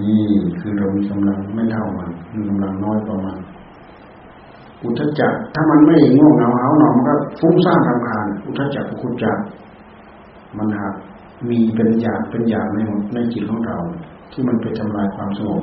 [0.00, 0.24] นี่
[0.60, 3.38] คือเรามีกำลังไม่เท่ามันมีกำลังน้อยประมาณ
[4.82, 9.38] อุทจักถ้ามันไม่ง่วงเหงาเหานอนมันก็ฟุ้งซ่านรำคาญอุทจักอุคุจัก
[10.56, 10.94] มันหาก
[11.48, 12.78] มีเป็นอย่างเป็นอย่างใน
[13.14, 13.78] ในจิตของเรา
[14.32, 15.62] ที่มันไปทำลายความสงบ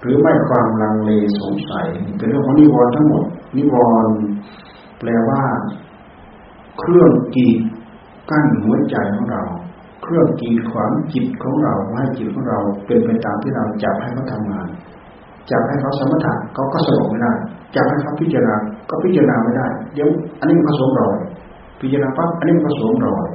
[0.00, 3.24] หรือไม่ความลังเลสงสัยเป็นเรื่องของนิวรณ์ทั้งหมด
[3.56, 4.14] นิวรณ์
[4.98, 5.42] แปลว่า
[6.78, 7.60] เครื่องกีด
[8.30, 9.42] กั้นหัวใจของเรา
[10.02, 14.68] เครื่องกีดขวางจิตของเราให้จิตของเรา เป็นไปตามที่เราจับให้เขาทำงาน
[15.50, 17.32] จับให้เขาสมถะเขาก็สงบไม่ได้
[17.74, 18.56] จับให้เขาพิจารณา
[18.90, 20.08] ก็พิจารณาไม่ได้ เดี๋ยว
[20.40, 21.16] อันนี้มันผสมรอย
[21.80, 23.26] พิจารณาปั๊บอันนี้มันผสมรอย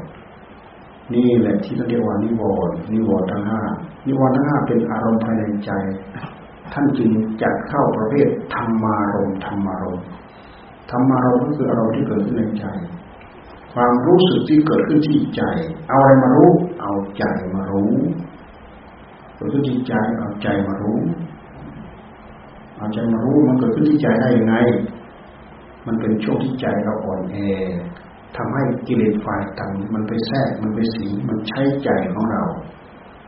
[1.13, 3.62] นี่แหละที่เราเรียกว่านิวรณ์นิวรณ์ทั้งห้า
[4.08, 5.72] นิวรณ์ทั้งห้าเป็นอารมณ์ภายในใจ
[6.74, 7.10] ท่านจึง
[7.41, 10.00] จัดเข้าประเภทธรรมารมธรรมารม
[10.91, 12.65] ธรรมารมก็คืออารมณ์ที่เกิดขึ้นในใจ
[13.74, 15.43] ความรู้สึกที่เกิดขึ้นที่ใจ
[15.89, 17.24] เอาอะไรมารู้ เอาใจ
[17.56, 17.93] มารู้
[19.36, 21.00] เกิดขึ้นที่ใจเอาใจมารู้
[22.78, 24.56] เอาใจมารู้มันเกิดขึ้นที่ใจได้ยังไง
[25.86, 27.38] มันเป็นช่วงที่ใจเราอ่อนแอ
[28.36, 32.44] ทำให้กิเลสฝ่ายต่างมันไปแทรกมันไปสิงมันใช้ใจของเรา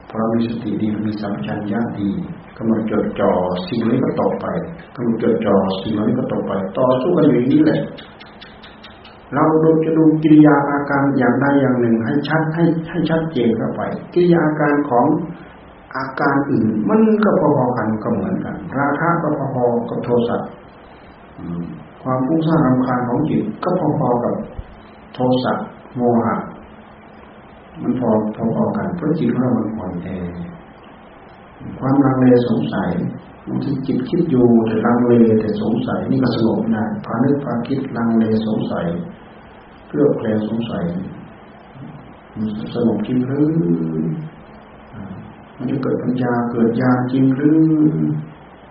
[0.07, 2.09] พอเรามีสติดีมีสัมผัสญาดี
[2.57, 3.31] กำลังจดจ่อ
[3.67, 4.47] สิ่งนี้ก็ตกไป
[4.95, 7.81] กำลังจดจ่อสิ่งนี้ก็ตกไป ต่อสู้กันอย่างนี้แหละ
[9.33, 13.81] เราดูจะดูกิริยาอาการอย่างใดอย่างหนึ่ง ให้ชัดให้ให้ชัดเจนเข้าไป
[14.13, 15.05] กิริยาอาการของ
[15.95, 20.37] อาการอื่น มันก็พอๆกันก็เหมือนกัน ราคะก็พอๆกับโทสะ
[22.03, 24.33] ความฟุ้งซ่านรำคาญของจิตก็พอๆกับ
[25.19, 25.53] ทสะ
[25.95, 26.35] โมหะ
[27.81, 28.09] มันพอ
[28.55, 30.07] พอๆกันเพราะจิตของเรามันอ่อนแอ
[31.79, 32.89] ความลังเลสงสัย
[33.47, 38.85] บางทีจิตคิดอยู่แต่ลังเลแต่สงสัยนี่ก็สงบนะพานึกพาคิดลังเลสงสัย
[39.87, 40.83] เพื่อแปลสงสัย
[42.73, 43.47] สงบจริงหรือ
[45.57, 47.59] มันจะเกิดปัญญาเกิดญาณจริงหรือ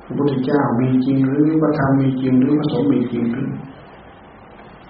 [0.05, 3.49] พระพุทธเจ้ามีจริงหรือพระธรรมมีจริงหรือพระสงฆ์มีจริงหรือ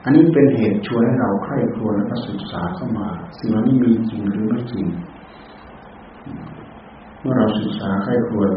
[0.04, 3.08] อันนี้เป็นเหตุชวนให้เราใคร่ครวญและศึกษาเข้ามา
[3.38, 4.87] สิ่งนี้มีจริงหรือไม่จริง
[7.20, 8.52] เมื่อเราศึกษาใคร่ครวญ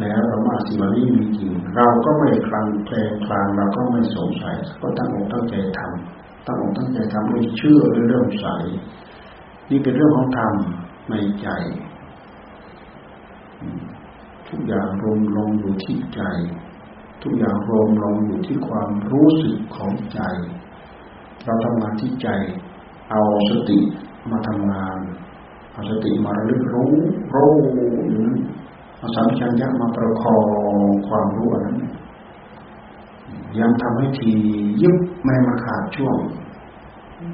[0.00, 8.46] แล้วเราว่าสิ่งนี้มีจริง เราก็ไม่คลางแคลงคลางเราก็ไม่สงสัยก็ตั้งอกตั้งใจทำตั้งอกตั้งใจทำด้วยเชื่อด้วยเริ่มใส
[9.70, 10.54] นี่เป็นเรื่องของธรรม
[11.10, 11.48] ในใจ
[14.48, 16.22] ทุกอย่างรวมลงอยู่ที่ใจ
[17.24, 20.20] ทุกอย่างรวมลงอยู่ที่ความรู้สึกของใจ
[21.44, 22.28] เราทำงานที่ใจ
[23.10, 23.78] เอาสติ
[24.30, 24.98] มาทำงาน
[25.72, 26.92] เอาสติมาระลึกรู้
[27.34, 27.54] รู้
[28.98, 30.44] เอาสัมผัสยักมาประคอง
[31.08, 31.78] ความรู้นั้น
[33.60, 34.32] ยังทำให้ที
[34.82, 36.16] ยึบไม่มาขาดช่วง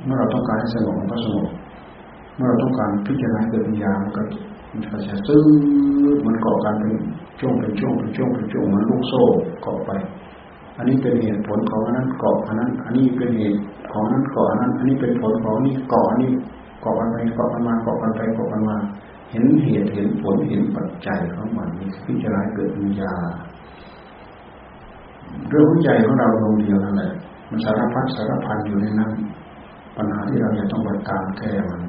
[0.04, 1.48] เมื่อเราต้องการให้สงบก็สงบ
[2.36, 4.22] เมื่อเราต้องการพิจารณาเกิดปัญญามันก็
[4.72, 5.42] มันก็จะซื้อ
[6.26, 6.94] มันเกาะกันเป็น
[7.40, 9.22] ช่วงเป็นช่วงเป็นช่วงเป็นช่วงมันลูกโซ่
[9.62, 9.90] เกาะไป
[10.76, 13.60] อันนี้เป็นเหตุผลของอันนั้นเกาะอันนั้น อันนี้เป็นเหตุ
[13.92, 16.32] ของนั้นเกาะอันนั้น อันนี้เป็นผลของนี้เกาะอันนี้
[16.80, 18.76] เกาะกันไปเกาะกันมาเกาะกันไปเกาะกันมา
[19.30, 23.12] เห็นเหตุเห็นผลเห็นปัจจัยของมันนี่พิจารณาเกิดปัญญา
[25.48, 27.12] เรื่องหัวใจของเราลงเดียวนั่นแหละ
[27.50, 29.10] มันสารพัดสารพันอยู่ในนั้น
[29.96, 31.80] ปัญหาที่เราจะต้องไปตามแก้มัน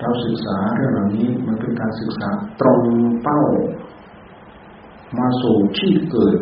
[0.00, 2.28] เราศึกษาเรื่องเหล่านี้มันเป็นการศึกษา
[2.60, 2.82] ตรง
[3.22, 3.42] เป้า
[5.18, 6.36] มาสู่ที่เกิด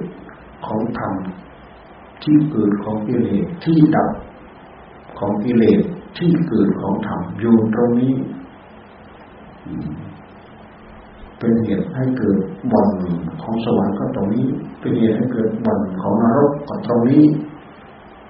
[0.66, 1.14] ของธรรม
[2.22, 4.10] ที่เกิดของกิเลสที่ดับ
[5.18, 5.80] ของกิเลส
[6.18, 8.14] ที่เกิดของธรรมอยู่ตรงนี้
[11.38, 12.38] เป็นเหตุให้เกิด
[12.72, 12.88] บ่อน
[13.42, 14.46] ของสวรรค์ก็ตรงนี้
[14.80, 17.24] เป็นเหตุให้เกิดบ่อนของนรกก็ตรงนี้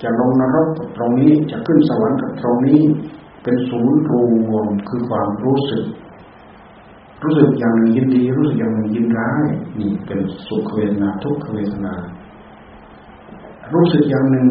[0.02, 2.80] จะลงนรกก็ตรงนี้ จะขึ้นสวรรค์ก็ตรงนี้
[3.42, 4.12] เป็นศูนย์ร
[4.52, 5.84] วมคือความรู้สึก
[7.24, 9.44] รู้สึกอย่างหนึ่งยินดีรู้สึกอย่างหนึ่งยินร้าย
[9.80, 11.94] นี่เป็นสุขเวทนาทุกขเวทนา
[13.74, 14.46] รู้สึกอย่างหนึ่ง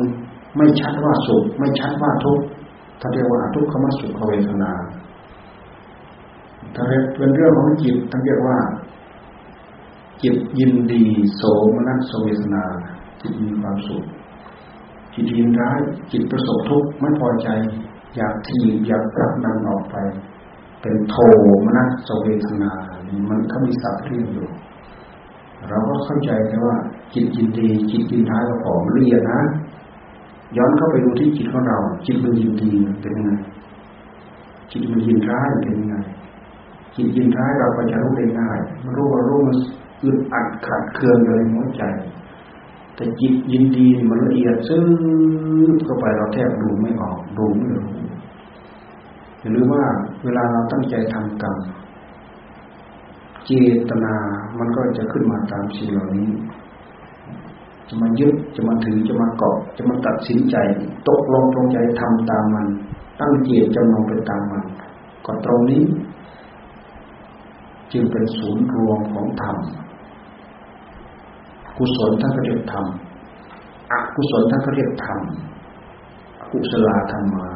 [0.58, 2.45] ไม่ชัดว่าสุขไม่ชัดว่าทุกข์
[3.01, 4.71] ถ้าเรียกว่าทุกขมสุขเวทนา
[6.75, 8.58] ถ้าเรียกเป็นเรื่องของจิตท่านเรียกว่า
[10.23, 11.04] จิตยินดี
[11.36, 11.41] โส
[11.75, 12.63] มนัสเวทนา
[13.21, 14.04] จิตมีความสุข
[15.13, 15.80] จิตยินร้าย
[16.12, 17.49] จิตประสบทุกข์ไม่พอใจ
[18.15, 19.95] อยากทีอยากปรับนันออกไป
[20.82, 21.15] เป็นโท
[21.65, 22.71] มนัสเวทนา
[23.30, 24.47] มันเขามีสับเรียกอยู่
[25.69, 26.78] เราก็เข้าใจแค่ว่า
[27.13, 29.41] จิตยินดี จิตยินร้ายก็พอมเรียนนะ
[30.58, 32.71] ย้อนเข้าไปดูที่จิตของเรา จิตมันยินดี
[33.02, 33.32] เป็นยังไง
[34.71, 35.95] จิตมันยินร้ายเป็นยังไง
[36.95, 39.58] จิตยินร้ายเราก็จะรู้ได้ง่ายมันรู้ว่ารู้มัน
[40.04, 41.84] อึดอัดขัดเคืองเลยหัวใจ
[43.01, 44.85] แต่จิตยินดีมันละเอียดซึ้ง
[45.85, 47.87] เข้าไปเราแทบดูไม่ออกดูไม่รู้
[49.39, 49.85] อย่าลืมว่า
[50.23, 51.55] เวลาเราตั้งใจทำกรรม
[53.45, 53.51] เจ
[53.89, 54.15] ตนา
[54.59, 56.29] มันก็จะขึ้นมาตามสิ่งเหล่านี้
[57.87, 60.55] จะมายึดจะมาถือจะมาเกาะ จะมาตัดสินใจ
[61.09, 62.67] ตกลงตรงใจทำตามมัน
[63.19, 64.63] ตั้งเจตจำนงไปตามมัน
[65.25, 65.83] ก็ตรงนี้
[67.91, 69.57] จึงเป็นศูนย์รวมของธรรม
[71.81, 72.85] กุศลท่านก็เรียกธรรม
[73.91, 75.19] อกุศลท่านก็เรียกธรรม
[76.39, 77.49] อกุศลธรรมา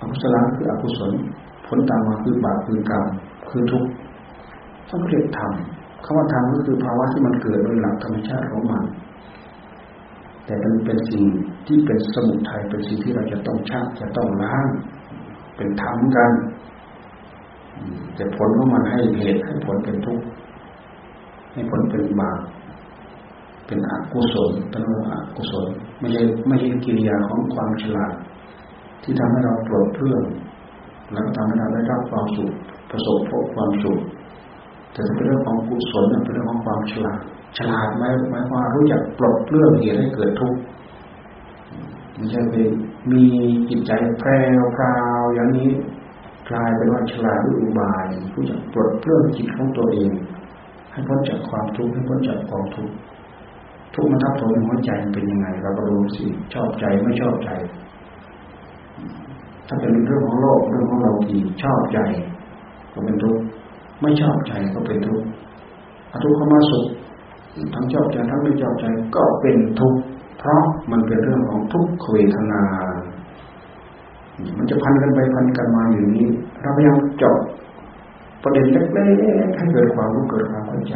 [0.00, 1.10] อกุศลคืออกุศล
[1.66, 3.04] ผลตามมาคือบาปคือกรรม
[3.50, 3.90] คือทุกข์
[4.90, 5.52] ต้องเรียกธรรม
[6.04, 8.84] คำว่าธรรมก็คือภาวะที่มันเกิดโดยหลักธรรมชาติของมัน
[10.46, 11.24] แต่มันเป็นสิ่ง
[11.66, 14.66] ที่เป็นสมุทัยเป็นสิ่งที่เราจะต้องชักจะต้องล้าง
[15.56, 16.32] เป็นธรรมกัน
[18.14, 20.24] แต่ผลของมันให้เหตุให้ผลเป็นทุกข์
[21.52, 22.40] ให้ผลเป็นบาป
[23.66, 25.66] เป็นอกุศลเป็นอกุศล
[25.98, 28.14] ไม่ใช่ไม่ใช่กิริยาของความฉลาด
[29.02, 30.22] ที่ทำให้เราปลดเพื่อง
[31.12, 32.52] แล้วทำให้เราได้รับความสุข
[32.90, 34.00] ประสบพบความสุข
[34.92, 37.20] แต่เป็นเรื่องของกุศลเป็นเรื่องของความฉลาด
[37.58, 40.60] ฉลาดไหมหมายความรู้จักปลดเรื่องเหตุให้เกิดทุกข์
[42.16, 42.54] ไม่ใช่ไป
[43.10, 43.22] มี
[43.68, 44.38] จิตใจแพร่
[44.76, 45.70] พราวอย่างนี้
[46.50, 50.12] กลายเป็นว่าฉลาดด้วยอุบายรู้จักปลดเรื่องจิตของตัวเอง
[50.90, 52.94] ให้พ้นจากความทุกข์ให้พ้นจากกองทุกข์
[53.94, 56.24] ทุกข์มันทับถมหัวใจเป็นยังไงเราก็รู้สิ
[56.54, 57.50] ชอบใจไม่ชอบใจ
[59.68, 61.98] ถ้าเป็นเรื่องของโลกเรื่องของเราทีชอบใจ
[62.92, 63.40] ก็เป็นทุกข์
[64.02, 65.26] ไม่ชอบใจก็เป็นทุกข์
[66.24, 66.86] ทุกข์เข้ามาสุข
[67.74, 68.86] ทั้งชอบใจทั้งไม่ชอบใจ
[69.16, 70.00] ก็เป็นทุกข์
[70.38, 72.62] เพราะมันเป็นเรื่องของทุกขเวทนา
[74.58, 76.26] มันจะพันกันไปพันกันมาอยู่นี้
[76.62, 77.36] เราพยายามจบ
[78.42, 80.94] ประเด็นเล็กๆให้เกิดความรู้เกิดความเข้าใจ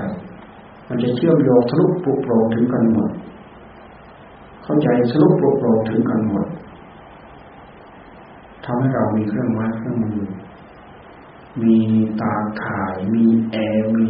[0.89, 3.11] มันจะเชื่อมโยงสรุปปลุกโปรงถึงกันหมด
[4.63, 6.47] เข้าใจสรุปปลุกโปรงถึงกันหมด
[8.65, 10.21] ทำให้เรามีเครื่องไม้เครื่องมือ
[11.63, 11.77] มี
[12.21, 12.35] ตา
[12.65, 14.05] ข่าย มีแอร์มี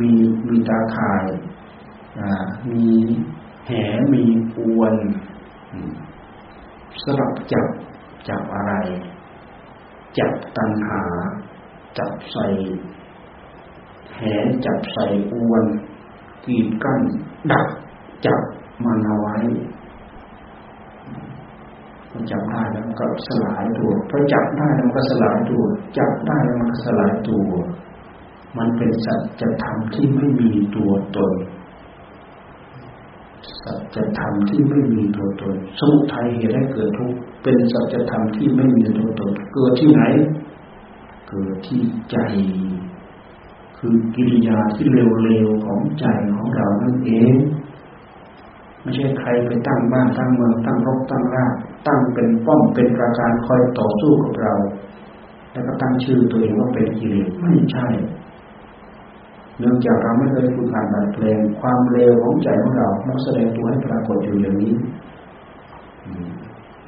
[0.00, 0.10] มี
[0.48, 1.26] มีตาข่าย
[2.70, 2.86] มี
[3.66, 3.70] แห
[4.12, 4.24] มี
[4.58, 4.94] อวน
[7.02, 7.66] สลับจับ
[8.28, 8.72] จับอะไร
[10.18, 11.02] จับตัณหา
[11.98, 12.46] จับใส่
[14.14, 14.20] แห
[14.64, 15.64] จับใส่อวน
[16.46, 17.00] กีดกั้น
[17.52, 17.66] ดัก
[18.26, 18.40] จับ
[18.84, 19.36] มันเอาไว้
[22.12, 25.62] มันจับได้แล้วก็สลายตัวพอจับได้แล้วก็สลายตัว
[25.98, 27.46] จับได้แล้วมันก็สลายตัว
[28.58, 31.32] มันเป็นสัจธรรมที่ไม่มีตัวตน
[33.62, 40.02] สัจธรรมที่ไม่มีตัวตน สมุทัยเหตุให้เกิดทุกข์เป็นสัจธรรมที่ไม่มีตัวตน เกิดที่ไหน
[41.28, 42.16] เกิดที่ใจ
[43.86, 47.34] คือกิริยาที่เร็วๆของใจของเรานั่นเอง
[48.82, 51.54] ไม่ใช่ใครไปตั้งบ้านตั้งเมืองตั้งรกตั้งราก
[51.86, 54.54] ตั้งเป็นป้อมเป็นประการคอยต่อสู้กับเรา
[55.52, 57.86] แล้วก็ตั้งชื่อตัวเองว่าเป็นกิเลสไม่ใช่
[59.58, 64.74] เนื่องจากเราไม่เคยฝึกหัดดัดแปลงความเร็วของใจของเรามันแสดงตัวให้ปรากฏอยู่อย่างนี้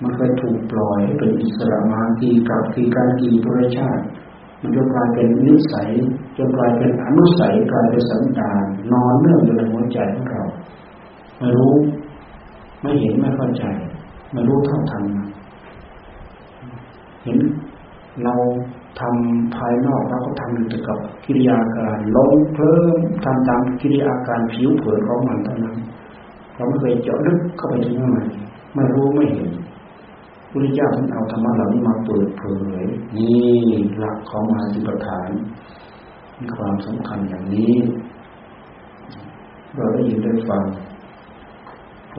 [0.02, 4.04] มันเคยถูกปล่อยเป็นอิสระมากี่กับกี่การกี่ปุรชาติ
[4.60, 5.88] มันจนกลายเป็นนิสัย
[6.36, 10.44] จนกลายเป็นอนุสัยกลายเป็นสันดานนอนเนื่องอยู่ในหัวใจของเรา
[11.38, 11.72] ไม่รู้
[12.82, 13.64] ไม่เห็นไม่เข้าใจ
[14.32, 15.02] ไม่รู้เท่าทัน
[17.24, 17.38] เห็น
[18.24, 18.34] เรา
[19.00, 25.76] ทำภายนอกเราก็ทำอยู่กับกิริยาการลงเพลิมทำตามกิริยาการผิวเผินของมันเท่านั้น
[26.56, 28.20] เราไม่เคยเจาะลึกเข้าไปถึงข้างใน
[28.74, 29.50] ไม่รู้ไม่เห็น
[30.50, 32.44] พระเจ้าท่านเอาธรรมะเหล่านี้มาเปิดเผ
[32.80, 32.82] ย
[33.16, 33.48] นี่
[33.98, 35.30] หลักของมาสิปฐาน
[36.40, 37.74] มีความสำคัญอย่างนี้
[39.76, 40.64] เราได้ยินได้ฟัง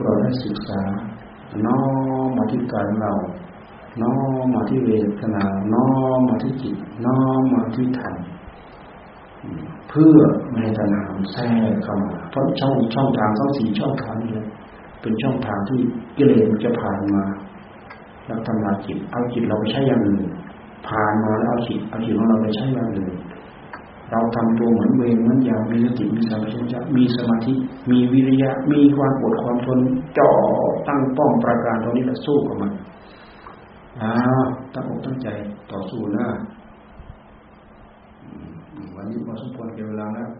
[0.02, 0.82] เราได้ศึกษา
[1.66, 1.80] น้อ
[2.24, 3.12] มมาที่กายเรา
[4.02, 6.76] น้อมมาที่เวทนา น้อมมาที่จิต
[7.06, 8.14] น้อมมาที่ธรรม
[9.88, 10.18] เพื่อ
[10.48, 14.32] ไม่ให้ตัณหาแทรกเข้ามาเพราะช่องช่องทางทั้งสี่ช่องทางนี้
[15.00, 15.80] เป็นช่องทางที่
[16.16, 17.24] กิเลสจะผ่านมา
[18.30, 20.22] เราทำลายจิต เอาจิตเราไปใช้อย่างอื่น
[20.86, 23.12] ผ่านมาแล้วเอาจิตเอาจิตของเราไปใช้อย่างอื่น
[24.10, 27.52] เราทำตัวเหมือนเวรเหมือนอย่างมีสติมีสัมปชัญญะมีสมาธิ
[27.90, 29.78] มีวิริยะ มีความอดความทน
[30.18, 30.30] จ่อ
[30.88, 32.72] ตั้งป้องประการตรงนี้แล้สู้กับมัน
[34.00, 34.42] อ้าว
[34.74, 35.28] ตั้งอกตั้งใจ
[35.72, 36.26] ต่อสู้นะ
[38.94, 40.30] วันนี้พอสมควรเวลาแล้ว